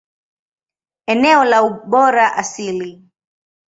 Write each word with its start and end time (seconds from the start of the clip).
Eneo 1.15 1.45
la 1.51 1.61
ubora 1.69 2.27
asili. 2.47 2.93